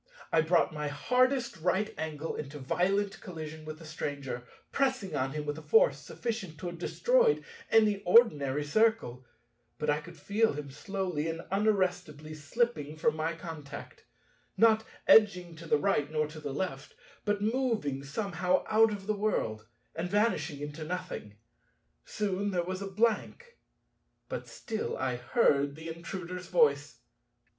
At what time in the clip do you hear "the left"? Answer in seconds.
16.39-16.95